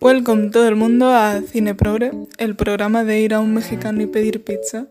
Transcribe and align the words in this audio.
Welcome 0.00 0.50
todo 0.50 0.66
el 0.66 0.76
mundo 0.76 1.10
a 1.10 1.42
Cine 1.42 1.76
el 2.38 2.56
programa 2.56 3.04
de 3.04 3.20
ir 3.20 3.34
a 3.34 3.40
un 3.40 3.52
mexicano 3.52 4.00
y 4.02 4.06
pedir 4.06 4.42
pizza. 4.42 4.86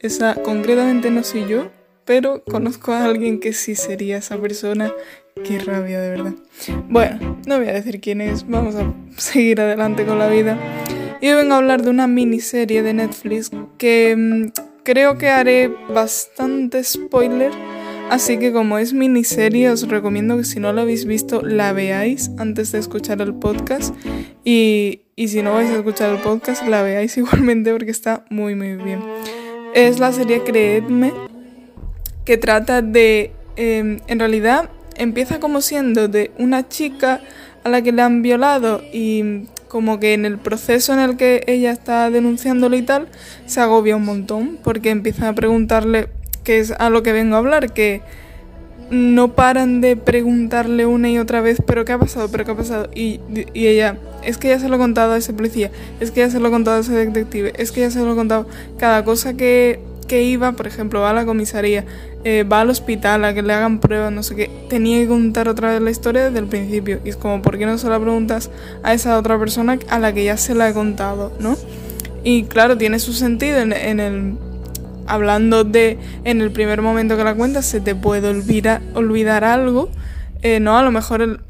Esa 0.00 0.34
concretamente 0.34 1.10
no 1.10 1.22
soy 1.24 1.46
yo, 1.46 1.70
pero 2.06 2.42
conozco 2.44 2.92
a 2.92 3.04
alguien 3.04 3.38
que 3.38 3.52
sí 3.52 3.74
sería 3.74 4.16
esa 4.16 4.38
persona. 4.38 4.92
Qué 5.44 5.58
rabia, 5.58 6.00
de 6.00 6.10
verdad. 6.10 6.32
Bueno, 6.88 7.38
no 7.46 7.58
voy 7.58 7.68
a 7.68 7.74
decir 7.74 8.00
quién 8.00 8.22
es, 8.22 8.48
vamos 8.48 8.74
a 8.76 8.94
seguir 9.18 9.60
adelante 9.60 10.06
con 10.06 10.18
la 10.18 10.28
vida. 10.28 10.58
Y 11.20 11.28
hoy 11.28 11.34
vengo 11.34 11.54
a 11.54 11.58
hablar 11.58 11.82
de 11.82 11.90
una 11.90 12.06
miniserie 12.06 12.82
de 12.82 12.94
Netflix 12.94 13.50
que 13.76 14.14
mm, 14.16 14.52
creo 14.84 15.18
que 15.18 15.28
haré 15.28 15.68
bastante 15.92 16.82
spoiler. 16.82 17.52
Así 18.10 18.38
que 18.38 18.52
como 18.52 18.78
es 18.78 18.92
miniserie 18.92 19.70
os 19.70 19.88
recomiendo 19.88 20.36
que 20.36 20.44
si 20.44 20.60
no 20.60 20.72
la 20.72 20.82
habéis 20.82 21.04
visto 21.06 21.42
la 21.42 21.72
veáis 21.72 22.30
antes 22.38 22.72
de 22.72 22.78
escuchar 22.78 23.20
el 23.20 23.34
podcast 23.34 23.94
y, 24.44 25.02
y 25.16 25.28
si 25.28 25.42
no 25.42 25.54
vais 25.54 25.70
a 25.70 25.76
escuchar 25.76 26.14
el 26.14 26.20
podcast 26.20 26.66
la 26.66 26.82
veáis 26.82 27.16
igualmente 27.18 27.72
porque 27.72 27.90
está 27.90 28.24
muy 28.30 28.54
muy 28.54 28.76
bien. 28.76 29.00
Es 29.74 29.98
la 29.98 30.12
serie 30.12 30.42
Creedme 30.44 31.12
que 32.24 32.36
trata 32.36 32.82
de, 32.82 33.32
em, 33.56 33.98
en 34.06 34.18
realidad 34.18 34.70
empieza 34.96 35.40
como 35.40 35.60
siendo 35.60 36.08
de 36.08 36.30
una 36.38 36.68
chica 36.68 37.20
a 37.64 37.68
la 37.68 37.82
que 37.82 37.92
le 37.92 38.02
han 38.02 38.22
violado 38.22 38.82
y 38.92 39.46
como 39.68 39.98
que 39.98 40.14
en 40.14 40.24
el 40.24 40.38
proceso 40.38 40.92
en 40.92 41.00
el 41.00 41.16
que 41.16 41.42
ella 41.46 41.72
está 41.72 42.10
denunciándolo 42.10 42.76
y 42.76 42.82
tal, 42.82 43.08
se 43.46 43.60
agobia 43.60 43.96
un 43.96 44.04
montón 44.04 44.58
porque 44.62 44.90
empiezan 44.90 45.26
a 45.26 45.34
preguntarle, 45.34 46.08
que 46.46 46.60
es 46.60 46.70
a 46.70 46.90
lo 46.90 47.02
que 47.02 47.12
vengo 47.12 47.34
a 47.34 47.38
hablar, 47.38 47.72
que 47.72 48.02
no 48.88 49.34
paran 49.34 49.80
de 49.80 49.96
preguntarle 49.96 50.86
una 50.86 51.10
y 51.10 51.18
otra 51.18 51.40
vez, 51.40 51.60
pero 51.66 51.84
¿qué 51.84 51.92
ha 51.92 51.98
pasado? 51.98 52.28
¿Pero 52.30 52.44
qué 52.44 52.52
ha 52.52 52.56
pasado? 52.56 52.88
Y, 52.94 53.20
y 53.52 53.66
ella, 53.66 53.98
es 54.22 54.38
que 54.38 54.48
ya 54.48 54.60
se 54.60 54.68
lo 54.68 54.76
he 54.76 54.78
contado 54.78 55.14
a 55.14 55.16
ese 55.16 55.32
policía, 55.32 55.72
es 55.98 56.12
que 56.12 56.20
ya 56.20 56.30
se 56.30 56.38
lo 56.38 56.46
he 56.46 56.50
contado 56.52 56.76
a 56.76 56.80
ese 56.80 56.92
detective, 56.92 57.52
es 57.56 57.72
que 57.72 57.80
ya 57.80 57.90
se 57.90 57.98
lo 57.98 58.12
he 58.12 58.14
contado. 58.14 58.46
Cada 58.78 59.04
cosa 59.04 59.34
que, 59.34 59.80
que 60.06 60.22
iba, 60.22 60.52
por 60.52 60.68
ejemplo, 60.68 61.00
va 61.00 61.10
a 61.10 61.14
la 61.14 61.26
comisaría, 61.26 61.84
eh, 62.22 62.44
va 62.44 62.60
al 62.60 62.70
hospital 62.70 63.24
a 63.24 63.34
que 63.34 63.42
le 63.42 63.52
hagan 63.52 63.80
pruebas, 63.80 64.12
no 64.12 64.22
sé 64.22 64.36
qué, 64.36 64.48
tenía 64.68 65.00
que 65.00 65.08
contar 65.08 65.48
otra 65.48 65.72
vez 65.72 65.82
la 65.82 65.90
historia 65.90 66.26
desde 66.26 66.38
el 66.38 66.46
principio. 66.46 67.00
Y 67.04 67.08
es 67.08 67.16
como, 67.16 67.42
¿por 67.42 67.58
qué 67.58 67.66
no 67.66 67.76
se 67.78 67.88
la 67.88 67.98
preguntas 67.98 68.52
a 68.84 68.94
esa 68.94 69.18
otra 69.18 69.36
persona 69.36 69.80
a 69.88 69.98
la 69.98 70.12
que 70.14 70.22
ya 70.22 70.36
se 70.36 70.54
la 70.54 70.68
he 70.68 70.72
contado, 70.72 71.32
no? 71.40 71.56
Y 72.22 72.44
claro, 72.44 72.78
tiene 72.78 73.00
su 73.00 73.12
sentido 73.14 73.58
en, 73.58 73.72
en 73.72 73.98
el 73.98 74.34
hablando 75.06 75.64
de 75.64 75.98
en 76.24 76.40
el 76.40 76.50
primer 76.50 76.82
momento 76.82 77.16
que 77.16 77.24
la 77.24 77.34
cuentas, 77.34 77.66
se 77.66 77.80
te 77.80 77.94
puede 77.94 78.28
olvidar, 78.28 78.82
olvidar 78.94 79.44
algo, 79.44 79.90
eh, 80.42 80.60
¿no? 80.60 80.76
A 80.76 80.82
lo 80.82 80.90
mejor 80.90 81.22
el, 81.22 81.40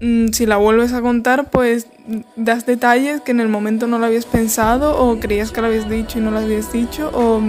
mm, 0.00 0.32
si 0.32 0.46
la 0.46 0.56
vuelves 0.56 0.92
a 0.92 1.00
contar, 1.00 1.50
pues 1.50 1.88
das 2.36 2.66
detalles 2.66 3.20
que 3.20 3.32
en 3.32 3.40
el 3.40 3.48
momento 3.48 3.86
no 3.86 3.98
lo 3.98 4.06
habías 4.06 4.26
pensado 4.26 4.96
o 4.96 5.18
creías 5.18 5.50
que 5.50 5.60
lo 5.60 5.66
habías 5.66 5.88
dicho 5.88 6.18
y 6.18 6.22
no 6.22 6.30
lo 6.30 6.38
habías 6.38 6.72
dicho 6.72 7.10
o 7.12 7.40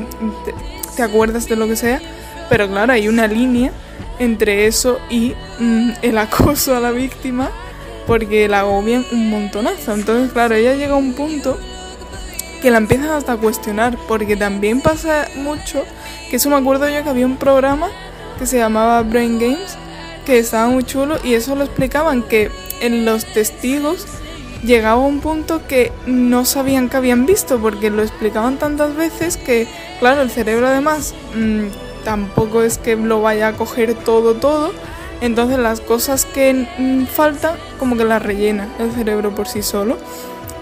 te, 0.45 0.53
te 0.95 1.03
acuerdas 1.03 1.47
de 1.47 1.55
lo 1.55 1.67
que 1.67 1.75
sea, 1.75 2.01
pero 2.49 2.67
claro, 2.67 2.93
hay 2.93 3.07
una 3.07 3.27
línea 3.27 3.71
entre 4.19 4.67
eso 4.67 4.99
y 5.09 5.33
mm, 5.59 5.91
el 6.01 6.17
acoso 6.17 6.75
a 6.75 6.79
la 6.79 6.91
víctima 6.91 7.49
porque 8.07 8.47
la 8.47 8.61
agobian 8.61 9.05
un 9.11 9.29
montonazo. 9.29 9.93
Entonces, 9.93 10.31
claro, 10.31 10.55
ella 10.55 10.75
llega 10.75 10.93
a 10.93 10.97
un 10.97 11.13
punto 11.13 11.59
que 12.61 12.71
la 12.71 12.77
empiezan 12.77 13.09
hasta 13.09 13.33
a 13.33 13.37
cuestionar, 13.37 13.97
porque 14.07 14.35
también 14.35 14.81
pasa 14.81 15.27
mucho, 15.35 15.83
que 16.29 16.37
eso 16.37 16.49
me 16.49 16.55
acuerdo 16.55 16.89
yo 16.89 17.03
que 17.03 17.09
había 17.09 17.25
un 17.25 17.37
programa 17.37 17.89
que 18.39 18.45
se 18.45 18.57
llamaba 18.57 19.01
Brain 19.03 19.39
Games, 19.39 19.77
que 20.25 20.39
estaba 20.39 20.67
muy 20.67 20.83
chulo 20.83 21.17
y 21.23 21.33
eso 21.33 21.55
lo 21.55 21.63
explicaban, 21.63 22.23
que 22.23 22.51
en 22.81 23.05
los 23.05 23.25
testigos 23.25 24.05
llegaba 24.63 24.97
un 24.97 25.19
punto 25.19 25.65
que 25.67 25.91
no 26.05 26.45
sabían 26.45 26.89
que 26.89 26.97
habían 26.97 27.25
visto, 27.25 27.59
porque 27.59 27.89
lo 27.89 28.01
explicaban 28.01 28.57
tantas 28.57 28.95
veces 28.95 29.37
que, 29.37 29.67
claro, 29.99 30.21
el 30.21 30.31
cerebro 30.31 30.67
además 30.67 31.13
mmm, 31.35 31.67
tampoco 32.03 32.63
es 32.63 32.77
que 32.77 32.95
lo 32.95 33.21
vaya 33.21 33.49
a 33.49 33.53
coger 33.53 33.93
todo, 33.93 34.35
todo, 34.35 34.73
entonces 35.21 35.59
las 35.59 35.79
cosas 35.79 36.25
que 36.25 36.67
mmm, 36.77 37.05
faltan 37.05 37.55
como 37.79 37.97
que 37.97 38.03
las 38.03 38.21
rellena 38.21 38.67
el 38.79 38.91
cerebro 38.91 39.33
por 39.33 39.47
sí 39.47 39.61
solo. 39.61 39.97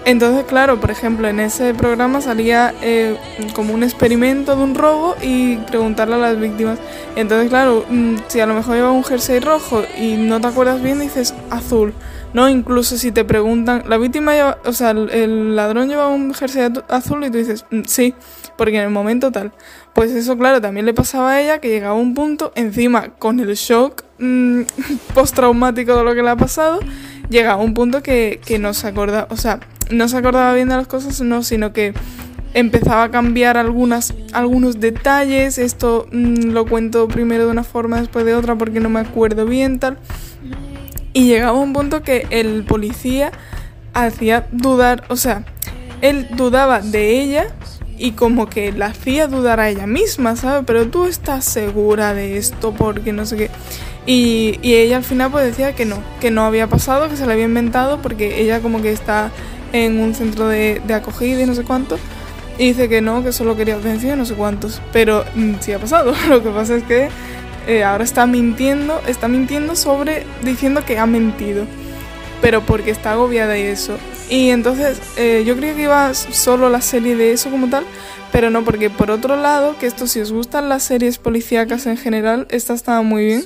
Entonces, 0.06 0.44
claro, 0.44 0.78
por 0.78 0.92
ejemplo, 0.92 1.26
en 1.26 1.40
ese 1.40 1.74
programa 1.74 2.20
salía 2.20 2.72
eh, 2.80 3.16
como 3.54 3.74
un 3.74 3.82
experimento 3.82 4.54
de 4.54 4.62
un 4.62 4.76
robo 4.76 5.16
y 5.20 5.56
preguntarle 5.56 6.14
a 6.14 6.18
las 6.18 6.38
víctimas. 6.38 6.78
Entonces, 7.16 7.48
claro, 7.48 7.84
mm, 7.90 8.14
si 8.28 8.38
a 8.38 8.46
lo 8.46 8.54
mejor 8.54 8.76
lleva 8.76 8.92
un 8.92 9.02
jersey 9.02 9.40
rojo 9.40 9.82
y 9.98 10.14
no 10.14 10.40
te 10.40 10.46
acuerdas 10.46 10.80
bien, 10.80 11.00
dices 11.00 11.34
azul. 11.50 11.92
No, 12.32 12.48
incluso 12.48 12.96
si 12.98 13.10
te 13.10 13.24
preguntan, 13.24 13.82
la 13.88 13.98
víctima 13.98 14.32
lleva, 14.34 14.58
o 14.64 14.72
sea, 14.72 14.90
el, 14.90 15.10
el 15.10 15.56
ladrón 15.56 15.88
lleva 15.88 16.06
un 16.06 16.32
jersey 16.34 16.72
azul 16.88 17.24
y 17.24 17.30
tú 17.30 17.38
dices, 17.38 17.64
mm, 17.72 17.82
sí, 17.86 18.14
porque 18.56 18.76
en 18.76 18.84
el 18.84 18.90
momento 18.90 19.30
tal. 19.32 19.52
Pues 19.94 20.12
eso, 20.12 20.36
claro, 20.36 20.60
también 20.60 20.86
le 20.86 20.94
pasaba 20.94 21.32
a 21.32 21.40
ella 21.40 21.60
que 21.60 21.68
llegaba 21.68 21.94
un 21.94 22.14
punto, 22.14 22.52
encima 22.54 23.10
con 23.18 23.40
el 23.40 23.54
shock 23.54 24.04
mmm, 24.18 24.62
postraumático 25.14 25.96
de 25.96 26.04
lo 26.04 26.14
que 26.14 26.22
le 26.22 26.30
ha 26.30 26.36
pasado, 26.36 26.80
llega 27.28 27.52
a 27.52 27.56
un 27.56 27.74
punto 27.74 28.02
que, 28.02 28.40
que 28.44 28.58
no 28.58 28.74
se 28.74 28.88
acuerda, 28.88 29.26
o 29.30 29.36
sea, 29.36 29.60
no 29.90 30.08
se 30.08 30.16
acordaba 30.16 30.52
bien 30.54 30.68
de 30.68 30.76
las 30.76 30.86
cosas, 30.86 31.20
no, 31.20 31.42
sino 31.42 31.72
que 31.72 31.94
empezaba 32.54 33.04
a 33.04 33.10
cambiar 33.10 33.58
algunas, 33.58 34.14
algunos 34.32 34.80
detalles. 34.80 35.58
Esto 35.58 36.08
mmm, 36.10 36.52
lo 36.52 36.66
cuento 36.66 37.06
primero 37.06 37.44
de 37.44 37.50
una 37.50 37.64
forma, 37.64 38.00
después 38.00 38.24
de 38.24 38.34
otra, 38.34 38.56
porque 38.56 38.80
no 38.80 38.88
me 38.88 39.00
acuerdo 39.00 39.44
bien, 39.44 39.78
tal. 39.78 39.98
Y 41.12 41.26
llegaba 41.26 41.58
un 41.58 41.72
punto 41.72 42.02
que 42.02 42.26
el 42.30 42.64
policía 42.64 43.30
hacía 43.94 44.46
dudar, 44.52 45.04
o 45.08 45.16
sea, 45.16 45.44
él 46.02 46.28
dudaba 46.36 46.80
de 46.80 47.20
ella 47.20 47.46
y 47.98 48.12
como 48.12 48.48
que 48.48 48.72
la 48.72 48.86
hacía 48.86 49.26
dudar 49.26 49.60
a 49.60 49.68
ella 49.68 49.86
misma, 49.86 50.36
¿sabes? 50.36 50.64
Pero 50.66 50.88
tú 50.88 51.06
estás 51.06 51.44
segura 51.44 52.14
de 52.14 52.36
esto 52.36 52.72
porque 52.72 53.12
no 53.12 53.26
sé 53.26 53.36
qué. 53.36 53.50
Y, 54.06 54.58
y 54.62 54.74
ella 54.74 54.98
al 54.98 55.04
final 55.04 55.30
pues 55.30 55.44
decía 55.44 55.74
que 55.74 55.84
no, 55.84 55.98
que 56.20 56.30
no 56.30 56.44
había 56.44 56.68
pasado, 56.68 57.08
que 57.08 57.16
se 57.16 57.26
la 57.26 57.32
había 57.32 57.46
inventado 57.46 58.00
porque 58.00 58.40
ella 58.40 58.60
como 58.60 58.80
que 58.80 58.92
está 58.92 59.30
en 59.72 59.98
un 59.98 60.14
centro 60.14 60.48
de, 60.48 60.80
de, 60.86 60.94
acogida 60.94 61.42
y 61.42 61.46
no 61.46 61.54
sé 61.54 61.64
cuánto. 61.64 61.98
Y 62.58 62.68
dice 62.68 62.88
que 62.88 63.00
no, 63.00 63.22
que 63.22 63.32
solo 63.32 63.56
quería 63.56 63.76
atención 63.76 64.14
y 64.14 64.16
no 64.18 64.24
sé 64.24 64.34
cuántos. 64.34 64.80
Pero 64.92 65.24
mmm, 65.34 65.54
sí 65.60 65.72
ha 65.72 65.78
pasado. 65.78 66.14
Lo 66.28 66.42
que 66.42 66.50
pasa 66.50 66.76
es 66.76 66.84
que 66.84 67.08
eh, 67.66 67.82
ahora 67.82 68.04
está 68.04 68.26
mintiendo, 68.26 69.00
está 69.06 69.28
mintiendo 69.28 69.74
sobre 69.74 70.24
diciendo 70.42 70.84
que 70.84 70.98
ha 70.98 71.06
mentido. 71.06 71.66
Pero 72.40 72.64
porque 72.64 72.90
está 72.90 73.12
agobiada 73.12 73.54
de 73.54 73.72
eso. 73.72 73.96
Y 74.28 74.50
entonces 74.50 75.00
eh, 75.16 75.44
yo 75.46 75.56
creía 75.56 75.74
que 75.74 75.82
iba 75.82 76.14
solo 76.14 76.68
la 76.68 76.80
serie 76.80 77.16
de 77.16 77.32
eso 77.32 77.50
como 77.50 77.68
tal. 77.68 77.84
Pero 78.32 78.50
no, 78.50 78.64
porque 78.64 78.90
por 78.90 79.10
otro 79.10 79.36
lado, 79.36 79.76
que 79.78 79.86
esto 79.86 80.06
si 80.06 80.20
os 80.20 80.32
gustan 80.32 80.68
las 80.68 80.82
series 80.82 81.18
policíacas 81.18 81.86
en 81.86 81.96
general, 81.96 82.46
esta 82.50 82.74
estaba 82.74 83.02
muy 83.02 83.24
bien. 83.24 83.44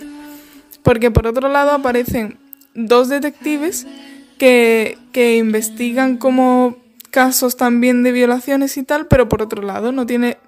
Porque 0.82 1.10
por 1.10 1.26
otro 1.26 1.48
lado 1.48 1.70
aparecen 1.72 2.38
dos 2.74 3.08
detectives 3.08 3.86
que, 4.38 4.98
que 5.12 5.36
investigan 5.36 6.16
como 6.16 6.76
casos 7.10 7.56
también 7.56 8.02
de 8.02 8.12
violaciones 8.12 8.76
y 8.76 8.82
tal, 8.82 9.06
pero 9.06 9.28
por 9.28 9.42
otro 9.42 9.62
lado 9.62 9.92
no 9.92 10.06
tiene, 10.06 10.38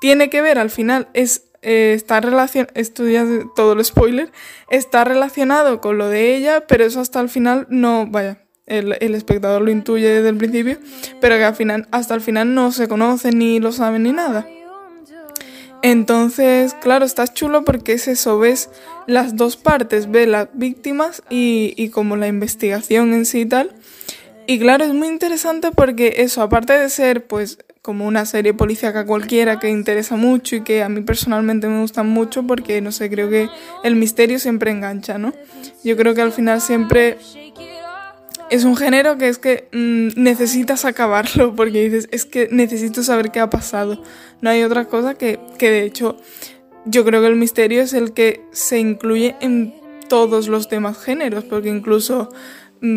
tiene 0.00 0.30
que 0.30 0.40
ver, 0.40 0.58
al 0.58 0.70
final 0.70 1.08
es 1.14 1.44
eh, 1.62 1.92
está 1.94 2.20
relacionado, 2.20 2.72
esto 2.74 3.06
ya 3.06 3.22
es 3.22 3.46
todo 3.54 3.74
el 3.74 3.84
spoiler, 3.84 4.32
está 4.70 5.04
relacionado 5.04 5.80
con 5.80 5.98
lo 5.98 6.08
de 6.08 6.34
ella, 6.34 6.66
pero 6.66 6.84
eso 6.84 7.00
hasta 7.00 7.20
el 7.20 7.28
final 7.28 7.66
no, 7.68 8.06
vaya, 8.06 8.42
el, 8.66 8.96
el, 9.00 9.14
espectador 9.14 9.62
lo 9.62 9.70
intuye 9.70 10.08
desde 10.08 10.28
el 10.28 10.36
principio, 10.36 10.78
pero 11.20 11.36
que 11.36 11.44
al 11.44 11.54
final, 11.54 11.88
hasta 11.90 12.14
el 12.14 12.20
final 12.20 12.54
no 12.54 12.72
se 12.72 12.88
conocen 12.88 13.38
ni 13.38 13.60
lo 13.60 13.72
saben 13.72 14.04
ni 14.04 14.12
nada. 14.12 14.46
Entonces, 15.82 16.74
claro, 16.74 17.04
está 17.04 17.26
chulo 17.26 17.64
porque 17.64 17.94
es 17.94 18.06
eso, 18.06 18.38
ves 18.38 18.68
las 19.06 19.36
dos 19.36 19.56
partes, 19.56 20.10
ves 20.10 20.28
las 20.28 20.48
víctimas 20.52 21.22
y, 21.30 21.74
y 21.76 21.88
como 21.88 22.16
la 22.16 22.28
investigación 22.28 23.14
en 23.14 23.24
sí 23.24 23.40
y 23.40 23.46
tal. 23.46 23.74
Y 24.46 24.58
claro, 24.58 24.84
es 24.84 24.92
muy 24.92 25.08
interesante 25.08 25.70
porque 25.70 26.14
eso, 26.18 26.42
aparte 26.42 26.72
de 26.74 26.90
ser 26.90 27.26
pues 27.26 27.58
como 27.82 28.06
una 28.06 28.26
serie 28.26 28.52
policíaca 28.52 29.06
cualquiera 29.06 29.58
que 29.58 29.70
interesa 29.70 30.16
mucho 30.16 30.56
y 30.56 30.62
que 30.62 30.82
a 30.82 30.88
mí 30.88 31.00
personalmente 31.00 31.66
me 31.66 31.80
gusta 31.80 32.02
mucho 32.02 32.46
porque, 32.46 32.80
no 32.80 32.92
sé, 32.92 33.08
creo 33.08 33.30
que 33.30 33.48
el 33.84 33.96
misterio 33.96 34.38
siempre 34.38 34.70
engancha, 34.70 35.16
¿no? 35.16 35.32
Yo 35.82 35.96
creo 35.96 36.14
que 36.14 36.20
al 36.20 36.32
final 36.32 36.60
siempre 36.60 37.16
es 38.50 38.64
un 38.64 38.76
género 38.76 39.16
que 39.16 39.28
es 39.28 39.38
que 39.38 39.68
mmm, 39.72 40.08
necesitas 40.20 40.84
acabarlo 40.84 41.54
porque 41.56 41.84
dices, 41.84 42.08
es 42.12 42.26
que 42.26 42.48
necesito 42.50 43.02
saber 43.02 43.30
qué 43.30 43.40
ha 43.40 43.48
pasado. 43.48 44.02
No 44.42 44.50
hay 44.50 44.62
otra 44.62 44.84
cosa 44.86 45.14
que, 45.14 45.40
que 45.58 45.70
de 45.70 45.84
hecho 45.84 46.16
yo 46.84 47.04
creo 47.04 47.20
que 47.20 47.28
el 47.28 47.36
misterio 47.36 47.80
es 47.80 47.92
el 47.94 48.12
que 48.12 48.42
se 48.52 48.78
incluye 48.78 49.36
en 49.40 49.74
todos 50.08 50.48
los 50.48 50.68
demás 50.68 50.98
géneros, 50.98 51.44
porque 51.44 51.68
incluso 51.68 52.30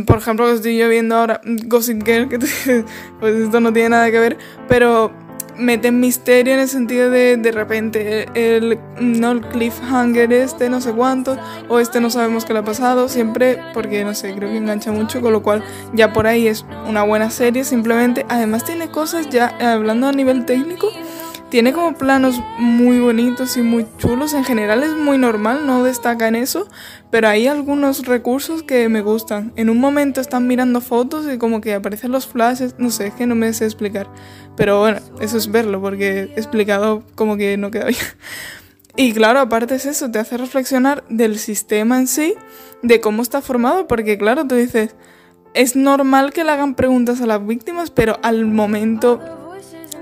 por 0.05 0.17
ejemplo, 0.17 0.45
que 0.47 0.53
estoy 0.53 0.77
yo 0.77 0.89
viendo 0.89 1.15
ahora 1.15 1.41
Gossip 1.43 2.03
Girl, 2.05 2.29
que 2.29 2.39
pues 3.19 3.35
esto 3.35 3.59
no 3.59 3.73
tiene 3.73 3.89
nada 3.89 4.11
que 4.11 4.19
ver, 4.19 4.37
pero 4.67 5.11
meten 5.57 5.99
misterio 5.99 6.53
en 6.53 6.61
el 6.61 6.67
sentido 6.67 7.09
de 7.09 7.37
de 7.37 7.51
repente 7.51 8.27
el, 8.33 8.79
no 8.99 9.31
el 9.31 9.41
cliffhanger 9.41 10.31
este 10.33 10.69
no 10.69 10.81
sé 10.81 10.91
cuánto 10.93 11.37
o 11.69 11.79
este 11.79 12.01
no 12.01 12.09
sabemos 12.09 12.45
qué 12.45 12.53
le 12.53 12.59
ha 12.59 12.63
pasado 12.63 13.07
siempre 13.07 13.59
porque 13.73 14.03
no 14.03 14.13
sé 14.15 14.33
creo 14.33 14.49
que 14.49 14.57
engancha 14.57 14.91
mucho 14.91 15.21
con 15.21 15.31
lo 15.31 15.43
cual 15.43 15.63
ya 15.93 16.11
por 16.13 16.27
ahí 16.27 16.47
es 16.47 16.65
una 16.87 17.03
buena 17.03 17.29
serie 17.29 17.63
simplemente 17.63 18.25
además 18.29 18.65
tiene 18.65 18.89
cosas 18.89 19.29
ya 19.29 19.55
hablando 19.59 20.07
a 20.07 20.11
nivel 20.11 20.45
técnico 20.45 20.89
tiene 21.53 21.71
como 21.71 21.93
planos 21.93 22.41
muy 22.57 22.99
bonitos 22.99 23.57
y 23.57 23.61
muy 23.61 23.85
chulos. 23.99 24.33
En 24.33 24.43
general 24.43 24.81
es 24.81 24.95
muy 24.95 25.19
normal, 25.19 25.67
no 25.67 25.83
destaca 25.83 26.27
en 26.27 26.33
eso, 26.33 26.67
pero 27.11 27.27
hay 27.27 27.45
algunos 27.45 28.07
recursos 28.07 28.63
que 28.63 28.89
me 28.89 29.01
gustan. 29.01 29.53
En 29.55 29.69
un 29.69 29.79
momento 29.79 30.19
están 30.19 30.47
mirando 30.47 30.81
fotos 30.81 31.31
y 31.31 31.37
como 31.37 31.61
que 31.61 31.75
aparecen 31.75 32.11
los 32.11 32.25
flashes, 32.25 32.73
no 32.79 32.89
sé, 32.89 33.05
es 33.05 33.13
que 33.13 33.27
no 33.27 33.35
me 33.35 33.53
sé 33.53 33.65
explicar. 33.65 34.07
Pero 34.57 34.79
bueno, 34.79 34.97
eso 35.21 35.37
es 35.37 35.51
verlo, 35.51 35.79
porque 35.79 36.33
explicado 36.35 37.03
como 37.13 37.37
que 37.37 37.55
no 37.55 37.69
queda 37.69 37.85
bien. 37.85 38.01
Y 38.95 39.13
claro, 39.13 39.39
aparte 39.39 39.75
es 39.75 39.85
eso, 39.85 40.09
te 40.09 40.17
hace 40.17 40.37
reflexionar 40.37 41.03
del 41.09 41.37
sistema 41.37 41.99
en 41.99 42.07
sí, 42.07 42.33
de 42.81 42.99
cómo 42.99 43.21
está 43.21 43.41
formado, 43.41 43.85
porque 43.87 44.17
claro, 44.17 44.47
tú 44.47 44.55
dices, 44.55 44.95
es 45.53 45.75
normal 45.75 46.33
que 46.33 46.43
le 46.43 46.51
hagan 46.51 46.73
preguntas 46.73 47.21
a 47.21 47.27
las 47.27 47.45
víctimas, 47.45 47.91
pero 47.91 48.17
al 48.23 48.45
momento 48.45 49.42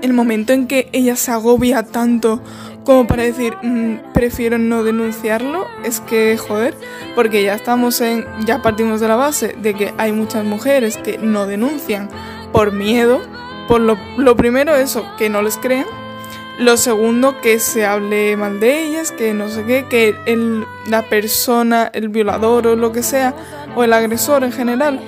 el 0.02 0.12
momento 0.12 0.52
en 0.52 0.66
que 0.66 0.88
ella 0.92 1.16
se 1.16 1.30
agobia 1.30 1.82
tanto 1.84 2.42
como 2.84 3.06
para 3.06 3.22
decir 3.22 3.56
mm, 3.62 4.12
prefiero 4.12 4.58
no 4.58 4.82
denunciarlo, 4.82 5.66
es 5.84 6.00
que 6.00 6.36
joder, 6.36 6.74
porque 7.14 7.42
ya 7.42 7.54
estamos 7.54 8.00
en, 8.00 8.26
ya 8.44 8.60
partimos 8.62 9.00
de 9.00 9.08
la 9.08 9.16
base 9.16 9.56
de 9.62 9.74
que 9.74 9.94
hay 9.98 10.12
muchas 10.12 10.44
mujeres 10.44 10.96
que 10.96 11.18
no 11.18 11.46
denuncian 11.46 12.08
por 12.52 12.72
miedo, 12.72 13.20
por 13.68 13.80
lo, 13.80 14.36
primero 14.36 14.74
eso, 14.74 15.06
que 15.16 15.30
no 15.30 15.42
les 15.42 15.56
crean, 15.56 15.86
lo 16.58 16.76
segundo 16.76 17.40
que 17.40 17.58
se 17.58 17.86
hable 17.86 18.36
mal 18.36 18.60
de 18.60 18.84
ellas, 18.84 19.12
que 19.12 19.32
no 19.32 19.48
sé 19.48 19.64
qué, 19.64 19.86
que 19.88 20.14
el, 20.26 20.66
la 20.88 21.02
persona, 21.02 21.90
el 21.94 22.08
violador 22.08 22.66
o 22.66 22.76
lo 22.76 22.92
que 22.92 23.02
sea, 23.02 23.34
o 23.74 23.84
el 23.84 23.92
agresor 23.92 24.44
en 24.44 24.52
general, 24.52 25.00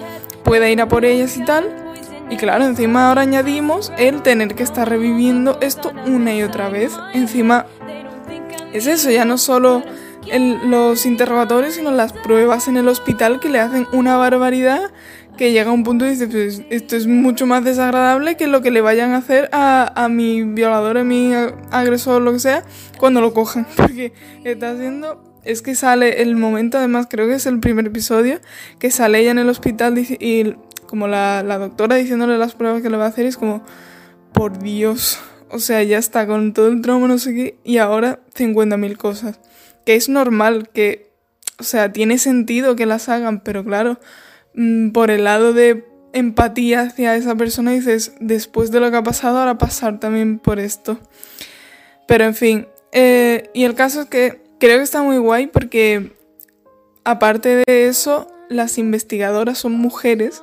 pueda 0.45 0.71
ir 0.71 0.81
a 0.81 0.89
por 0.89 1.05
ellas 1.05 1.37
y 1.37 1.45
tal, 1.45 1.84
y 2.31 2.37
claro, 2.37 2.65
encima 2.65 3.09
ahora 3.09 3.23
añadimos 3.23 3.93
el 3.99 4.23
tener 4.23 4.55
que 4.55 4.63
estar 4.63 4.89
reviviendo 4.89 5.59
esto 5.61 5.93
una 6.07 6.35
y 6.35 6.43
otra 6.43 6.69
vez. 6.69 6.93
Encima 7.13 7.67
es 8.73 8.87
eso, 8.87 9.11
ya 9.11 9.25
no 9.25 9.39
solo 9.39 9.83
los 10.65 11.05
interrogatorios, 11.07 11.75
sino 11.75 11.91
las 11.91 12.13
pruebas 12.13 12.67
en 12.69 12.77
el 12.77 12.89
hospital 12.89 13.41
que 13.41 13.51
le 13.51 13.61
hacen 13.61 13.87
una 13.93 14.17
barbaridad 14.17 14.91
que 15.37 15.53
llega 15.53 15.71
a 15.71 15.73
un 15.73 15.83
punto 15.83 16.07
y 16.07 16.11
dice, 16.11 16.29
pues 16.29 16.63
esto 16.71 16.97
es 16.97 17.07
mucho 17.07 17.47
más 17.47 17.65
desagradable 17.65 18.37
que 18.37 18.47
lo 18.47 18.63
que 18.63 18.71
le 18.71 18.81
vayan 18.81 19.13
a 19.13 19.19
hacer 19.19 19.49
a, 19.53 19.93
a 20.03 20.09
mi 20.09 20.43
violador, 20.43 20.99
a 20.99 21.05
mi 21.05 21.33
agresor, 21.71 22.23
lo 22.23 22.33
que 22.33 22.39
sea, 22.39 22.63
cuando 22.99 23.21
lo 23.21 23.35
cojan. 23.35 23.67
Porque 23.77 24.13
está 24.45 24.71
haciendo 24.71 25.23
es 25.45 25.63
que 25.63 25.75
sale 25.75 26.23
el 26.23 26.37
momento, 26.37 26.79
además 26.79 27.07
creo 27.09 27.29
que 27.29 27.35
es 27.35 27.47
el 27.47 27.61
primer 27.61 27.87
episodio, 27.87 28.41
que 28.79 28.91
sale 28.91 29.21
ella 29.21 29.31
en 29.31 29.39
el 29.39 29.49
hospital 29.49 29.99
y 29.99 30.57
como 30.87 31.09
la, 31.09 31.43
doctora 31.43 31.97
diciéndole 31.97 32.39
las 32.39 32.55
pruebas 32.55 32.83
que 32.83 32.91
le 32.91 32.97
va 32.97 33.07
a 33.07 33.09
hacer, 33.09 33.27
es 33.27 33.37
como, 33.37 33.63
por 34.33 34.59
Dios, 34.59 35.19
o 35.51 35.59
sea, 35.59 35.83
ya 35.83 35.99
está 35.99 36.27
con 36.27 36.53
todo 36.53 36.69
el 36.69 36.81
trauma, 36.83 37.09
no 37.09 37.19
sé 37.19 37.35
qué, 37.35 37.59
y 37.65 37.79
ahora 37.79 38.21
50.000 38.35 38.97
cosas. 38.97 39.41
Que 39.85 39.95
es 39.95 40.09
normal, 40.09 40.71
que, 40.73 41.11
o 41.59 41.63
sea, 41.63 41.93
tiene 41.93 42.19
sentido 42.19 42.77
que 42.77 42.87
las 42.87 43.09
hagan, 43.09 43.41
pero 43.41 43.65
claro, 43.65 44.01
mm, 44.55 44.91
por 44.91 45.11
el 45.11 45.25
lado 45.25 45.53
de 45.53 45.85
empatía 46.13 46.83
hacia 46.83 47.17
esa 47.17 47.35
persona 47.35 47.73
dices, 47.73 48.15
después 48.21 48.71
de 48.71 48.81
lo 48.81 48.91
que 48.91 48.97
ha 48.97 49.03
pasado, 49.03 49.39
ahora 49.39 49.59
pasar 49.59 50.01
también 50.01 50.39
por 50.39 50.59
esto. 50.59 50.99
Pero 52.07 52.25
en 52.25 52.35
fin, 52.35 52.69
eh, 52.93 53.51
y 53.53 53.65
el 53.65 53.75
caso 53.75 54.03
es 54.03 54.07
que 54.07 54.43
creo 54.61 54.79
que 54.79 54.85
está 54.85 55.03
muy 55.03 55.19
guay 55.19 55.49
porque 55.49 56.13
aparte 57.05 57.63
de 57.67 57.87
eso, 57.89 58.29
las 58.49 58.79
investigadoras 58.79 59.59
son 59.59 59.73
mujeres 59.73 60.43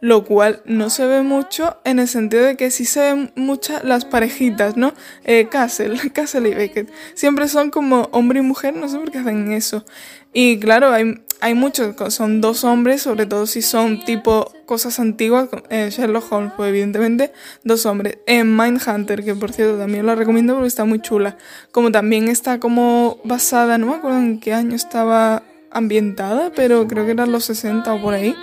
lo 0.00 0.24
cual 0.24 0.62
no 0.64 0.90
se 0.90 1.06
ve 1.06 1.22
mucho 1.22 1.76
en 1.84 1.98
el 1.98 2.08
sentido 2.08 2.44
de 2.44 2.56
que 2.56 2.70
sí 2.70 2.84
se 2.84 3.00
ven 3.00 3.32
muchas 3.34 3.82
las 3.84 4.04
parejitas, 4.04 4.76
¿no? 4.76 4.94
Eh, 5.24 5.48
Castle, 5.50 5.98
Castle 6.12 6.48
y 6.48 6.54
Beckett. 6.54 6.88
Siempre 7.14 7.48
son 7.48 7.70
como 7.70 8.08
hombre 8.12 8.38
y 8.38 8.42
mujer, 8.42 8.74
no 8.74 8.88
sé 8.88 8.98
por 8.98 9.10
qué 9.10 9.18
hacen 9.18 9.52
eso. 9.52 9.84
Y 10.32 10.58
claro, 10.60 10.92
hay, 10.92 11.22
hay 11.40 11.54
muchos, 11.54 11.96
son 12.14 12.40
dos 12.40 12.62
hombres, 12.62 13.02
sobre 13.02 13.26
todo 13.26 13.46
si 13.46 13.62
son 13.62 14.04
tipo 14.04 14.52
cosas 14.66 15.00
antiguas, 15.00 15.48
eh, 15.70 15.88
Sherlock 15.90 16.30
Holmes, 16.30 16.52
pues 16.56 16.68
evidentemente 16.68 17.32
dos 17.64 17.84
hombres. 17.86 18.18
En 18.26 18.56
Mindhunter, 18.56 19.24
que 19.24 19.34
por 19.34 19.52
cierto 19.52 19.78
también 19.78 20.06
la 20.06 20.14
recomiendo 20.14 20.54
porque 20.54 20.68
está 20.68 20.84
muy 20.84 21.00
chula. 21.00 21.36
Como 21.72 21.90
también 21.90 22.28
está 22.28 22.60
como 22.60 23.18
basada, 23.24 23.78
no 23.78 23.86
me 23.86 23.94
acuerdo 23.94 24.18
en 24.18 24.38
qué 24.38 24.52
año 24.52 24.76
estaba 24.76 25.42
ambientada, 25.70 26.52
pero 26.54 26.86
creo 26.86 27.04
que 27.04 27.12
eran 27.12 27.32
los 27.32 27.44
60 27.44 27.92
o 27.92 28.00
por 28.00 28.14
ahí. 28.14 28.36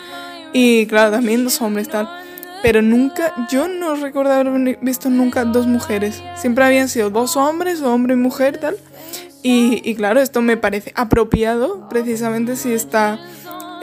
Y 0.53 0.85
claro, 0.87 1.11
también 1.11 1.43
dos 1.43 1.61
hombres 1.61 1.89
tal. 1.89 2.09
Pero 2.63 2.81
nunca, 2.81 3.33
yo 3.49 3.67
no 3.67 3.95
recuerdo 3.95 4.31
haber 4.33 4.79
visto 4.81 5.09
nunca 5.09 5.45
dos 5.45 5.67
mujeres. 5.67 6.23
Siempre 6.35 6.65
habían 6.65 6.89
sido 6.89 7.09
dos 7.09 7.37
hombres 7.37 7.81
o 7.81 7.93
hombre 7.93 8.13
y 8.13 8.17
mujer 8.17 8.57
tal. 8.57 8.77
Y, 9.47 9.93
claro, 9.93 10.21
esto 10.21 10.41
me 10.41 10.57
parece 10.57 10.91
apropiado 10.95 11.87
precisamente 11.87 12.55
si 12.55 12.73
está 12.73 13.19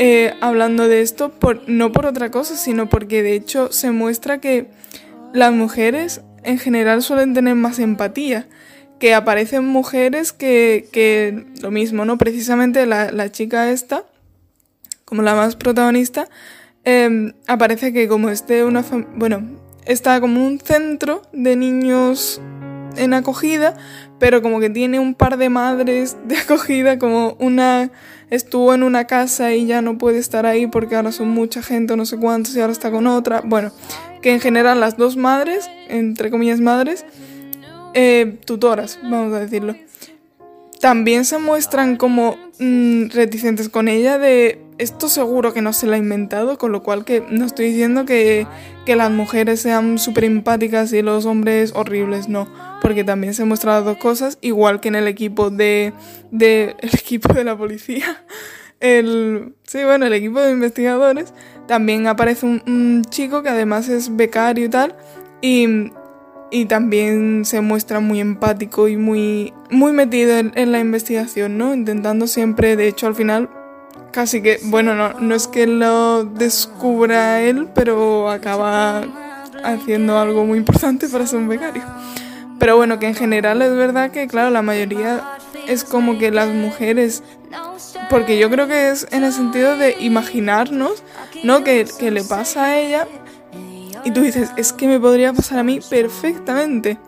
eh, 0.00 0.34
hablando 0.40 0.88
de 0.88 1.02
esto, 1.02 1.30
por, 1.30 1.68
no 1.68 1.92
por 1.92 2.06
otra 2.06 2.32
cosa, 2.32 2.56
sino 2.56 2.88
porque 2.88 3.22
de 3.22 3.34
hecho 3.34 3.70
se 3.70 3.92
muestra 3.92 4.38
que 4.38 4.66
las 5.32 5.52
mujeres 5.52 6.22
en 6.42 6.58
general 6.58 7.00
suelen 7.00 7.32
tener 7.32 7.54
más 7.54 7.78
empatía 7.78 8.48
que 8.98 9.14
aparecen 9.14 9.64
mujeres 9.64 10.32
que, 10.32 10.88
que 10.92 11.44
lo 11.60 11.70
mismo, 11.70 12.04
¿no? 12.04 12.18
Precisamente 12.18 12.84
la, 12.86 13.10
la, 13.12 13.30
chica 13.30 13.70
esta, 13.70 14.04
como 15.12 15.22
la 15.22 15.34
más 15.34 15.56
protagonista, 15.56 16.26
Em, 16.84 17.32
aparece 17.46 17.92
que 17.92 18.08
como 18.08 18.28
esté 18.28 18.64
una 18.64 18.84
bueno, 19.14 19.42
está 19.86 20.20
como 20.20 20.44
un 20.44 20.58
centro 20.58 21.22
de 21.32 21.54
niños 21.54 22.40
en 22.96 23.14
acogida, 23.14 23.76
pero 24.18 24.42
como 24.42 24.58
que 24.58 24.68
tiene 24.68 24.98
un 24.98 25.14
par 25.14 25.36
de 25.36 25.48
madres 25.48 26.16
de 26.26 26.38
acogida, 26.38 26.98
como 26.98 27.36
una 27.38 27.92
estuvo 28.30 28.74
en 28.74 28.82
una 28.82 29.06
casa 29.06 29.54
y 29.54 29.66
ya 29.66 29.80
no 29.80 29.96
puede 29.96 30.18
estar 30.18 30.44
ahí 30.44 30.66
porque 30.66 30.96
ahora 30.96 31.12
son 31.12 31.28
mucha 31.28 31.62
gente, 31.62 31.96
no 31.96 32.04
sé 32.04 32.16
cuántos, 32.16 32.56
y 32.56 32.60
ahora 32.60 32.72
está 32.72 32.90
con 32.90 33.06
otra. 33.06 33.42
Bueno, 33.42 33.70
que 34.20 34.32
en 34.32 34.40
general 34.40 34.80
las 34.80 34.96
dos 34.96 35.16
madres, 35.16 35.70
entre 35.88 36.30
comillas 36.30 36.58
madres, 36.58 37.04
eh, 37.94 38.38
tutoras, 38.44 38.98
vamos 39.02 39.34
a 39.34 39.40
decirlo, 39.40 39.76
también 40.80 41.24
se 41.24 41.38
muestran 41.38 41.96
como 41.96 42.36
mm, 42.58 43.10
reticentes 43.10 43.68
con 43.68 43.86
ella 43.86 44.18
de 44.18 44.61
esto 44.82 45.08
seguro 45.08 45.52
que 45.52 45.62
no 45.62 45.72
se 45.72 45.86
la 45.86 45.94
ha 45.94 45.98
inventado, 45.98 46.58
con 46.58 46.72
lo 46.72 46.82
cual 46.82 47.04
que 47.04 47.24
no 47.30 47.44
estoy 47.44 47.66
diciendo 47.66 48.04
que, 48.04 48.46
las 48.86 49.10
mujeres 49.10 49.60
sean 49.60 49.98
súper 49.98 50.24
empáticas 50.24 50.92
y 50.92 51.02
los 51.02 51.24
hombres 51.24 51.72
horribles, 51.74 52.28
no, 52.28 52.48
porque 52.82 53.04
también 53.04 53.32
se 53.32 53.44
muestran 53.44 53.76
las 53.76 53.84
dos 53.84 53.96
cosas, 53.98 54.38
igual 54.40 54.80
que 54.80 54.88
en 54.88 54.96
el 54.96 55.06
equipo 55.06 55.50
de, 55.50 55.92
de 56.30 56.74
el 56.80 56.90
equipo 56.94 57.32
de 57.32 57.44
la 57.44 57.56
policía, 57.56 58.24
el, 58.80 59.54
sí, 59.62 59.84
bueno, 59.84 60.06
el 60.06 60.12
equipo 60.14 60.40
de 60.40 60.50
investigadores, 60.50 61.32
también 61.68 62.08
aparece 62.08 62.44
un, 62.44 63.04
chico 63.08 63.42
que 63.44 63.50
además 63.50 63.88
es 63.88 64.16
becario 64.16 64.66
y 64.66 64.68
tal, 64.68 64.96
y, 65.40 65.92
y 66.50 66.64
también 66.64 67.44
se 67.44 67.60
muestra 67.60 68.00
muy 68.00 68.20
empático 68.20 68.88
y 68.88 68.96
muy, 68.96 69.54
muy 69.70 69.92
metido 69.92 70.36
en, 70.36 70.50
en, 70.56 70.72
la 70.72 70.80
investigación, 70.80 71.56
¿no? 71.56 71.72
Intentando 71.72 72.26
siempre, 72.26 72.74
de 72.74 72.88
hecho 72.88 73.06
al 73.06 73.14
final 73.14 73.48
casi 74.12 74.42
que, 74.42 74.60
bueno, 74.64 74.94
no, 74.94 75.14
no 75.18 75.34
es 75.34 75.48
que 75.48 75.66
lo 75.66 76.24
descubra 76.24 77.40
él, 77.40 77.68
pero 77.74 78.30
acaba 78.30 79.02
haciendo 79.64 80.18
algo 80.18 80.44
muy 80.44 80.58
importante 80.58 81.08
para 81.08 81.26
ser 81.26 81.38
un 81.40 81.48
becario. 81.48 81.82
Pero 82.58 82.76
bueno, 82.76 83.00
que 83.00 83.08
en 83.08 83.14
general 83.14 83.60
es 83.62 83.74
verdad 83.74 84.12
que, 84.12 84.28
claro, 84.28 84.50
la 84.50 84.62
mayoría 84.62 85.22
es 85.66 85.82
como 85.82 86.18
que 86.18 86.30
las 86.30 86.48
mujeres, 86.48 87.24
porque 88.08 88.38
yo 88.38 88.48
creo 88.50 88.68
que 88.68 88.90
es 88.90 89.08
en 89.10 89.24
el 89.24 89.32
sentido 89.32 89.76
de 89.76 89.96
imaginarnos, 89.98 91.02
¿no? 91.42 91.64
Que, 91.64 91.86
que 91.98 92.12
le 92.12 92.22
pasa 92.22 92.66
a 92.66 92.78
ella 92.78 93.08
y 94.04 94.10
tú 94.10 94.20
dices, 94.20 94.50
es 94.56 94.72
que 94.72 94.88
me 94.88 94.98
podría 94.98 95.32
pasar 95.32 95.58
a 95.58 95.62
mí 95.62 95.80
perfectamente. 95.88 96.98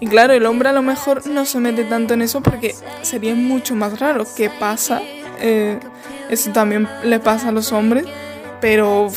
Y 0.00 0.06
claro, 0.06 0.32
el 0.34 0.44
hombre 0.46 0.68
a 0.68 0.72
lo 0.72 0.82
mejor 0.82 1.26
no 1.26 1.44
se 1.44 1.60
mete 1.60 1.84
tanto 1.84 2.14
en 2.14 2.22
eso 2.22 2.42
porque 2.42 2.74
sería 3.02 3.34
mucho 3.34 3.74
más 3.74 3.98
raro. 3.98 4.24
¿Qué 4.36 4.50
pasa? 4.50 5.00
Eh, 5.40 5.78
eso 6.32 6.50
también 6.50 6.88
le 7.04 7.20
pasa 7.20 7.50
a 7.50 7.52
los 7.52 7.72
hombres, 7.72 8.06
pero 8.60 9.08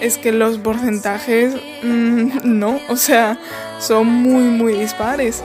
es 0.00 0.18
que 0.18 0.30
los 0.30 0.58
porcentajes 0.58 1.54
mm, 1.82 2.40
no, 2.44 2.78
o 2.88 2.96
sea, 2.96 3.38
son 3.78 4.06
muy, 4.06 4.44
muy 4.44 4.74
dispares. 4.74 5.42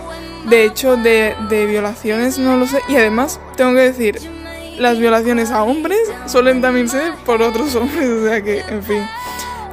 De 0.50 0.65
hecho, 0.65 0.98
de, 0.98 1.34
de 1.50 1.65
violaciones 1.65 2.38
no 2.38 2.57
lo 2.57 2.67
sé. 2.67 2.79
Y 2.89 2.98
además, 2.98 3.39
tengo 3.55 3.74
que 3.74 3.79
decir, 3.79 4.19
las 4.77 5.00
violaciones 5.00 5.51
a 5.51 5.63
hombres 5.63 6.00
suelen 6.25 6.62
también 6.62 6.89
ser 6.89 7.13
por 7.25 7.41
otros 7.41 7.74
hombres, 7.75 8.10
o 8.10 8.27
sea 8.27 8.41
que, 8.41 8.60
en 8.60 8.84
fin, 8.84 9.03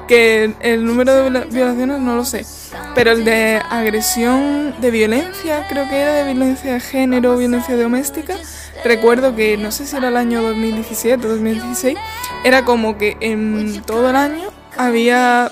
que 0.07 0.55
el 0.61 0.85
número 0.85 1.29
de 1.29 1.41
violaciones 1.47 1.99
no 1.99 2.15
lo 2.15 2.25
sé. 2.25 2.47
pero 2.95 3.11
el 3.11 3.25
de 3.25 3.61
agresión, 3.69 4.75
de 4.81 4.91
violencia, 4.93 5.67
creo 5.69 5.89
que 5.89 5.97
era 5.97 6.15
de 6.15 6.33
violencia 6.33 6.75
de 6.75 6.81
género, 6.81 7.37
violencia 7.37 7.77
doméstica, 7.77 8.37
recuerdo 8.85 9.35
que 9.35 9.57
no 9.57 9.71
sé 9.71 9.87
si 9.87 9.97
era 9.97 10.09
el 10.09 10.17
año 10.17 10.43
2017 10.43 11.27
o 11.27 11.31
2016, 11.31 11.99
era 12.45 12.65
como 12.65 12.99
que 12.99 13.17
en 13.21 13.83
todo 13.83 14.11
el 14.11 14.17
año 14.17 14.49
había 14.77 15.51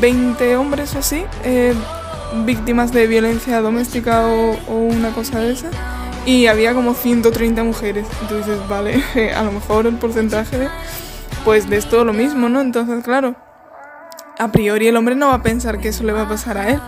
20 0.00 0.56
hombres 0.56 0.94
o 0.94 0.98
así, 0.98 1.24
eh, 1.44 1.74
víctimas 2.44 2.92
de 2.92 3.06
violencia 3.06 3.60
doméstica 3.60 4.26
o, 4.26 4.56
o, 4.68 4.74
una 4.74 5.10
cosa 5.10 5.40
de 5.40 5.52
esa, 5.52 5.70
y 6.26 6.46
había 6.46 6.74
como 6.74 6.94
130 6.94 7.64
mujeres. 7.64 8.06
Entonces, 8.22 8.58
vale, 8.68 9.02
a 9.36 9.42
lo 9.42 9.52
mejor 9.52 9.86
el 9.86 9.96
porcentaje, 9.96 10.68
pues 11.44 11.68
de 11.68 11.76
esto 11.76 12.04
lo 12.04 12.12
mismo, 12.12 12.48
¿no? 12.48 12.60
Entonces, 12.60 13.02
claro, 13.04 13.34
a 14.38 14.50
priori 14.50 14.88
el 14.88 14.96
hombre 14.96 15.14
no 15.14 15.28
va 15.28 15.34
a 15.34 15.42
pensar 15.42 15.78
que 15.78 15.88
eso 15.88 16.04
le 16.04 16.12
va 16.12 16.22
a 16.22 16.28
pasar 16.28 16.58
a 16.58 16.70
él. 16.70 16.80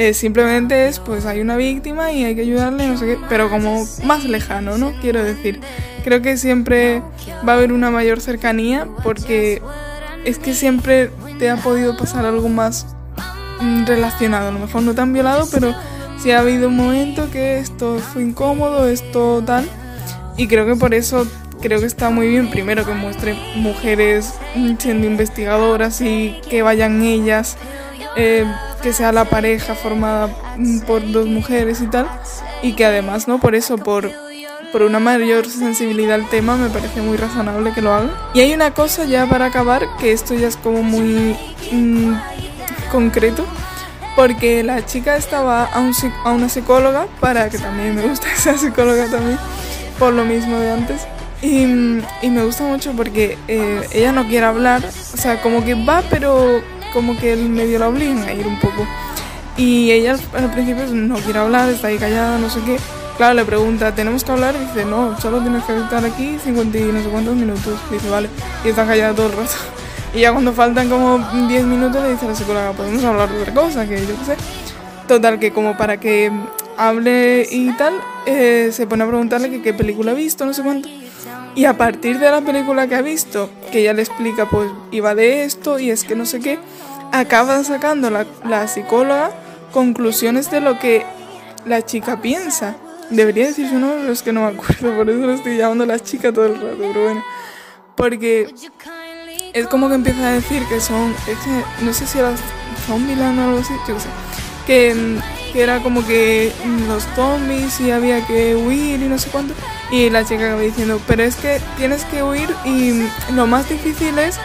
Eh, 0.00 0.14
simplemente 0.14 0.86
es, 0.86 1.00
pues 1.00 1.26
hay 1.26 1.40
una 1.40 1.56
víctima 1.56 2.12
y 2.12 2.22
hay 2.24 2.36
que 2.36 2.42
ayudarle, 2.42 2.86
no 2.86 2.96
sé 2.96 3.04
qué, 3.04 3.18
pero 3.28 3.50
como 3.50 3.84
más 4.04 4.22
lejano, 4.24 4.78
¿no? 4.78 4.92
Quiero 5.00 5.24
decir, 5.24 5.58
creo 6.04 6.22
que 6.22 6.36
siempre 6.36 7.02
va 7.46 7.54
a 7.54 7.56
haber 7.56 7.72
una 7.72 7.90
mayor 7.90 8.20
cercanía 8.20 8.86
porque 9.02 9.60
es 10.24 10.38
que 10.38 10.54
siempre 10.54 11.10
te 11.40 11.50
ha 11.50 11.56
podido 11.56 11.96
pasar 11.96 12.24
algo 12.26 12.48
más 12.48 12.86
mm, 13.60 13.86
relacionado, 13.86 14.50
a 14.50 14.52
lo 14.52 14.60
mejor 14.60 14.82
no 14.82 14.94
tan 14.94 15.12
violado, 15.12 15.48
pero 15.50 15.74
sí 16.22 16.30
ha 16.30 16.38
habido 16.38 16.68
un 16.68 16.76
momento 16.76 17.28
que 17.32 17.58
esto 17.58 17.98
fue 17.98 18.22
incómodo, 18.22 18.88
esto 18.88 19.42
tal, 19.44 19.68
y 20.36 20.46
creo 20.46 20.64
que 20.64 20.76
por 20.76 20.94
eso 20.94 21.26
creo 21.60 21.80
que 21.80 21.86
está 21.86 22.10
muy 22.10 22.28
bien 22.28 22.50
primero 22.50 22.86
que 22.86 22.92
muestre 22.92 23.34
mujeres 23.56 24.34
siendo 24.78 25.08
investigadoras 25.08 26.00
y 26.00 26.40
que 26.48 26.62
vayan 26.62 27.02
ellas 27.02 27.56
eh, 28.16 28.44
que 28.78 28.92
sea 28.92 29.12
la 29.12 29.24
pareja 29.24 29.74
formada 29.74 30.28
por 30.86 31.10
dos 31.10 31.26
mujeres 31.26 31.80
y 31.80 31.86
tal, 31.86 32.08
y 32.62 32.74
que 32.74 32.84
además, 32.84 33.28
¿no? 33.28 33.38
Por 33.38 33.54
eso, 33.54 33.78
por, 33.78 34.10
por 34.72 34.82
una 34.82 34.98
mayor 34.98 35.48
sensibilidad 35.48 36.14
al 36.14 36.28
tema, 36.28 36.56
me 36.56 36.68
parece 36.68 37.00
muy 37.00 37.16
razonable 37.16 37.72
que 37.72 37.82
lo 37.82 37.92
hagan. 37.92 38.10
Y 38.34 38.40
hay 38.40 38.54
una 38.54 38.72
cosa 38.72 39.04
ya 39.04 39.26
para 39.26 39.46
acabar, 39.46 39.86
que 39.98 40.12
esto 40.12 40.34
ya 40.34 40.48
es 40.48 40.56
como 40.56 40.82
muy 40.82 41.36
mmm, 41.72 42.14
concreto, 42.90 43.44
porque 44.16 44.62
la 44.62 44.84
chica 44.84 45.16
estaba 45.16 45.64
a, 45.64 45.80
un, 45.80 45.92
a 46.24 46.30
una 46.32 46.48
psicóloga, 46.48 47.06
para 47.20 47.48
que 47.50 47.58
también 47.58 47.94
me 47.94 48.02
gusta 48.02 48.32
esa 48.34 48.56
psicóloga 48.58 49.08
también, 49.10 49.38
por 49.98 50.12
lo 50.12 50.24
mismo 50.24 50.58
de 50.58 50.72
antes. 50.72 51.02
Y, 51.40 51.62
y 52.22 52.30
me 52.30 52.44
gusta 52.44 52.64
mucho 52.64 52.92
porque 52.94 53.38
eh, 53.46 53.86
ella 53.92 54.10
no 54.10 54.26
quiere 54.26 54.46
hablar, 54.46 54.82
o 54.84 55.16
sea, 55.16 55.40
como 55.40 55.64
que 55.64 55.74
va, 55.74 56.02
pero 56.10 56.60
como 56.92 57.16
que 57.16 57.32
el 57.32 57.48
medio 57.48 57.78
la 57.78 57.88
obligan 57.88 58.22
a 58.22 58.32
ir 58.32 58.46
un 58.46 58.58
poco. 58.58 58.86
Y 59.56 59.90
ella 59.90 60.16
al 60.36 60.50
principio 60.52 60.86
no 60.86 61.16
quiere 61.16 61.40
hablar, 61.40 61.68
está 61.68 61.88
ahí 61.88 61.98
callada, 61.98 62.38
no 62.38 62.48
sé 62.48 62.60
qué. 62.64 62.76
Claro, 63.16 63.34
le 63.34 63.44
pregunta, 63.44 63.92
¿tenemos 63.92 64.22
que 64.22 64.30
hablar? 64.30 64.54
Y 64.54 64.64
dice, 64.66 64.84
no, 64.84 65.20
solo 65.20 65.40
tienes 65.40 65.64
que 65.64 65.76
estar 65.76 66.04
aquí 66.04 66.38
50 66.38 66.78
y 66.78 66.82
no 66.82 67.02
sé 67.02 67.08
cuántos 67.08 67.34
minutos. 67.34 67.74
Y 67.90 67.94
dice, 67.94 68.08
vale. 68.08 68.28
Y 68.64 68.68
está 68.68 68.86
callada 68.86 69.14
todo 69.14 69.26
el 69.26 69.32
rato. 69.32 69.52
Y 70.14 70.20
ya 70.20 70.32
cuando 70.32 70.54
faltan 70.54 70.88
como 70.88 71.18
10 71.48 71.64
minutos 71.64 72.02
le 72.02 72.12
dice 72.12 72.24
a 72.24 72.28
la 72.28 72.34
psicóloga, 72.34 72.72
podemos 72.72 73.04
hablar 73.04 73.28
de 73.28 73.42
otra 73.42 73.52
cosa, 73.52 73.86
que 73.86 74.00
yo 74.06 74.18
qué 74.18 74.24
sé. 74.24 74.36
Total, 75.06 75.38
que 75.38 75.52
como 75.52 75.76
para 75.76 76.00
que 76.00 76.32
hable 76.78 77.46
y 77.50 77.70
tal, 77.76 77.92
eh, 78.24 78.70
se 78.72 78.86
pone 78.86 79.04
a 79.04 79.06
preguntarle 79.06 79.50
que 79.50 79.60
qué 79.60 79.74
película 79.74 80.12
ha 80.12 80.14
visto, 80.14 80.46
no 80.46 80.54
sé 80.54 80.62
cuánto. 80.62 80.88
Y 81.58 81.64
a 81.64 81.76
partir 81.76 82.20
de 82.20 82.30
la 82.30 82.40
película 82.40 82.86
que 82.86 82.94
ha 82.94 83.02
visto, 83.02 83.50
que 83.72 83.80
ella 83.80 83.92
le 83.92 84.02
explica, 84.02 84.48
pues 84.48 84.70
iba 84.92 85.16
de 85.16 85.42
esto 85.42 85.80
y 85.80 85.90
es 85.90 86.04
que 86.04 86.14
no 86.14 86.24
sé 86.24 86.38
qué, 86.38 86.56
acaba 87.10 87.64
sacando 87.64 88.10
la, 88.10 88.26
la 88.44 88.68
psicóloga 88.68 89.32
conclusiones 89.72 90.52
de 90.52 90.60
lo 90.60 90.78
que 90.78 91.04
la 91.66 91.84
chica 91.84 92.22
piensa. 92.22 92.76
Debería 93.10 93.46
decir 93.46 93.68
su 93.68 93.76
nombre, 93.76 93.98
pero 94.02 94.12
es 94.12 94.22
que 94.22 94.32
no 94.32 94.42
me 94.42 94.56
acuerdo, 94.56 94.96
por 94.96 95.10
eso 95.10 95.18
lo 95.18 95.32
estoy 95.32 95.56
llamando 95.56 95.84
la 95.84 95.98
chica 95.98 96.32
todo 96.32 96.46
el 96.46 96.54
rato, 96.54 96.76
pero 96.78 97.02
bueno. 97.02 97.24
Porque 97.96 98.54
es 99.52 99.66
como 99.66 99.88
que 99.88 99.96
empieza 99.96 100.28
a 100.28 100.32
decir 100.34 100.62
que 100.68 100.80
son, 100.80 101.12
es 101.26 101.38
no 101.82 101.92
sé 101.92 102.06
si 102.06 102.20
era 102.20 102.34
Zombieland 102.86 103.36
o 103.36 103.42
algo 103.42 103.58
así, 103.58 103.74
yo 103.88 103.98
sé, 103.98 104.08
que, 104.64 104.94
que 105.52 105.62
era 105.62 105.82
como 105.82 106.06
que 106.06 106.52
los 106.86 107.04
zombies 107.14 107.80
y 107.80 107.90
había 107.90 108.26
que 108.26 108.54
huir 108.54 109.02
y 109.02 109.08
no 109.08 109.18
sé 109.18 109.30
cuánto. 109.30 109.54
Y 109.90 110.10
la 110.10 110.24
chica 110.24 110.46
acaba 110.46 110.60
diciendo, 110.60 111.00
pero 111.06 111.22
es 111.22 111.36
que 111.36 111.60
tienes 111.76 112.04
que 112.04 112.22
huir 112.22 112.54
y 112.64 113.08
lo 113.32 113.46
más 113.46 113.68
difícil 113.68 114.18
es, 114.18 114.38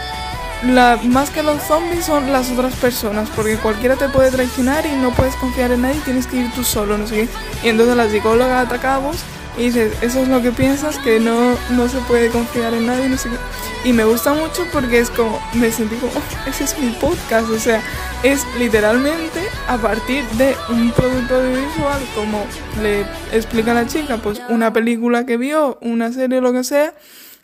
la, 0.64 1.00
más 1.04 1.30
que 1.30 1.44
los 1.44 1.62
zombies 1.64 2.06
son 2.06 2.32
las 2.32 2.50
otras 2.52 2.74
personas, 2.76 3.30
porque 3.36 3.58
cualquiera 3.58 3.96
te 3.96 4.08
puede 4.10 4.32
traicionar 4.32 4.86
y 4.86 4.96
no 4.96 5.12
puedes 5.12 5.36
confiar 5.36 5.72
en 5.72 5.82
nadie, 5.82 6.00
tienes 6.06 6.28
que 6.28 6.38
ir 6.38 6.52
tú 6.54 6.64
solo, 6.64 6.98
no 6.98 7.08
sé 7.08 7.16
qué. 7.16 7.68
Y 7.68 7.70
entonces 7.70 7.98
la 7.98 8.10
psicóloga 8.10 8.62
atacamos 8.62 9.18
y 9.58 9.64
dices, 9.64 9.94
eso 10.02 10.22
es 10.22 10.28
lo 10.30 10.42
que 10.42 10.52
piensas, 10.52 10.98
que 11.00 11.20
no, 11.20 11.56
no 11.72 11.90
se 11.90 11.98
puede 12.00 12.30
confiar 12.30 12.74
en 12.74 12.88
nadie, 12.88 13.10
no 13.10 13.18
sé 13.18 13.30
qué. 13.30 13.36
Y 13.86 13.92
me 13.92 14.06
gusta 14.06 14.34
mucho 14.34 14.66
porque 14.72 15.00
es 15.00 15.10
como, 15.10 15.42
me 15.56 15.70
sentí 15.70 15.96
como, 15.96 16.14
oh, 16.14 16.50
ese 16.50 16.64
es 16.64 16.80
mi 16.80 16.90
podcast, 16.92 17.50
o 17.50 17.60
sea, 17.60 17.84
es 18.24 18.46
literalmente 18.58 19.42
a 19.68 19.78
partir 19.78 20.24
de 20.38 20.56
un 20.70 20.92
producto 20.92 21.36
audiovisual, 21.36 22.02
como 22.16 22.46
le 22.82 23.02
explica 23.34 23.74
la 23.74 23.86
chica, 23.86 24.18
pues 24.18 24.42
una 24.48 24.72
película 24.72 25.26
que 25.26 25.36
vio, 25.36 25.78
una 25.82 26.14
serie, 26.14 26.40
lo 26.40 26.54
que 26.54 26.64
sea, 26.64 26.94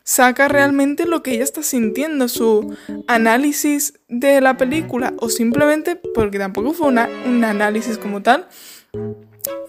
saca 0.05 0.47
realmente 0.47 1.05
lo 1.05 1.23
que 1.23 1.31
ella 1.31 1.43
está 1.43 1.61
sintiendo, 1.61 2.29
su 2.29 2.73
análisis 3.07 3.99
de 4.07 4.39
la 4.39 4.55
película, 4.55 5.13
o 5.17 5.29
simplemente, 5.29 5.97
porque 5.97 6.39
tampoco 6.39 6.71
fue 6.71 6.87
una, 6.87 7.09
un 7.25 7.43
análisis 7.43 7.97
como 7.97 8.21
tal, 8.21 8.47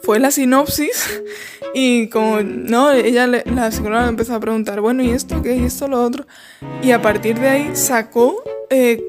fue 0.03 0.19
la 0.19 0.31
sinopsis 0.31 1.23
y 1.75 2.09
como, 2.09 2.41
no, 2.41 2.93
ella, 2.93 3.27
la 3.27 3.71
psicóloga 3.71 4.09
empezó 4.09 4.35
a 4.35 4.41
preguntar, 4.41 4.81
bueno, 4.81 5.03
¿y 5.03 5.11
esto 5.11 5.43
qué? 5.43 5.57
¿Y 5.57 5.65
esto 5.65 5.89
lo 5.89 6.03
otro? 6.03 6.27
Y 6.83 6.93
a 6.93 7.03
partir 7.03 7.39
de 7.39 7.49
ahí 7.49 7.71
sacó 7.75 8.43
eh, 8.71 9.03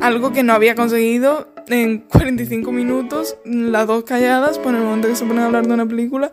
algo 0.00 0.32
que 0.32 0.44
no 0.44 0.52
había 0.52 0.76
conseguido 0.76 1.48
en 1.66 1.98
45 1.98 2.70
minutos, 2.70 3.36
las 3.44 3.86
dos 3.88 4.04
calladas, 4.04 4.58
pues 4.58 4.68
en 4.68 4.76
el 4.76 4.82
momento 4.84 5.08
que 5.08 5.16
se 5.16 5.24
ponen 5.24 5.42
a 5.42 5.46
hablar 5.46 5.66
de 5.66 5.74
una 5.74 5.86
película, 5.86 6.30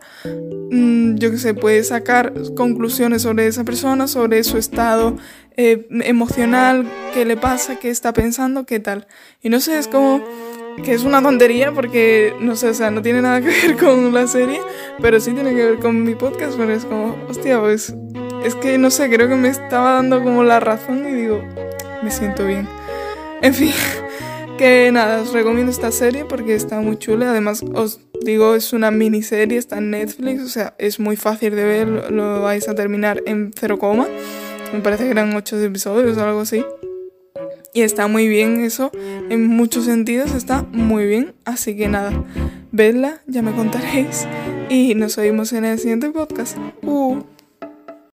mmm, 0.70 1.16
yo 1.16 1.32
que 1.32 1.38
sé, 1.38 1.52
puede 1.52 1.82
sacar 1.82 2.32
conclusiones 2.56 3.22
sobre 3.22 3.48
esa 3.48 3.64
persona, 3.64 4.06
sobre 4.06 4.44
su 4.44 4.56
estado 4.56 5.16
eh, 5.56 5.86
emocional, 5.90 6.86
qué 7.12 7.24
le 7.24 7.36
pasa, 7.36 7.76
qué 7.76 7.90
está 7.90 8.12
pensando, 8.12 8.64
qué 8.64 8.78
tal. 8.78 9.08
Y 9.42 9.48
no 9.48 9.58
sé, 9.58 9.78
es 9.78 9.88
como 9.88 10.22
que 10.84 10.94
es 10.94 11.02
una 11.02 11.20
tontería 11.20 11.72
porque, 11.72 12.34
no 12.40 12.54
sé, 12.54 12.68
o 12.68 12.74
sea, 12.74 12.92
no 12.92 13.02
tiene 13.02 13.20
nada 13.20 13.40
que 13.40 13.48
ver 13.48 13.76
con 13.80 14.14
la 14.14 14.28
serie, 14.28 14.60
pero 15.02 15.18
sí 15.18 15.32
tiene 15.32 15.54
que 15.54 15.64
ver 15.64 15.78
con 15.80 16.04
mi 16.04 16.14
podcast, 16.14 16.56
pero 16.56 16.72
es 16.72 16.84
como, 16.84 17.16
hostia, 17.28 17.58
pues, 17.60 17.92
es 18.44 18.54
que, 18.54 18.78
no 18.78 18.90
sé, 18.90 19.10
creo 19.10 19.28
que 19.28 19.34
me 19.34 19.48
estaba 19.48 19.94
dando 19.94 20.22
como 20.22 20.44
la 20.44 20.60
razón 20.60 21.06
y 21.08 21.12
digo, 21.12 21.42
me 22.04 22.12
siento 22.12 22.46
bien. 22.46 22.68
En 23.42 23.54
fin, 23.54 23.72
que 24.58 24.90
nada, 24.92 25.22
os 25.22 25.32
recomiendo 25.32 25.70
esta 25.70 25.92
serie 25.92 26.24
porque 26.24 26.54
está 26.54 26.80
muy 26.80 26.98
chula, 26.98 27.30
además 27.30 27.62
os 27.74 28.00
digo, 28.24 28.54
es 28.54 28.72
una 28.72 28.90
miniserie, 28.90 29.58
está 29.58 29.78
en 29.78 29.90
Netflix, 29.90 30.42
o 30.42 30.48
sea, 30.48 30.74
es 30.78 30.98
muy 30.98 31.16
fácil 31.16 31.54
de 31.54 31.64
ver, 31.64 32.10
lo 32.10 32.42
vais 32.42 32.68
a 32.68 32.74
terminar 32.74 33.22
en 33.26 33.52
cero 33.58 33.78
coma, 33.78 34.06
me 34.72 34.80
parece 34.80 35.04
que 35.04 35.10
eran 35.10 35.34
ocho 35.34 35.60
episodios 35.60 36.16
o 36.16 36.24
algo 36.24 36.40
así. 36.40 36.64
Y 37.74 37.82
está 37.82 38.08
muy 38.08 38.26
bien 38.26 38.64
eso, 38.64 38.90
en 39.28 39.46
muchos 39.46 39.84
sentidos 39.84 40.34
está 40.34 40.62
muy 40.72 41.04
bien. 41.04 41.34
Así 41.44 41.76
que 41.76 41.88
nada, 41.88 42.10
vedla, 42.72 43.20
ya 43.26 43.42
me 43.42 43.52
contaréis. 43.52 44.26
Y 44.70 44.94
nos 44.94 45.18
oímos 45.18 45.52
en 45.52 45.66
el 45.66 45.78
siguiente 45.78 46.08
podcast. 46.10 46.56
Uh. 46.82 47.35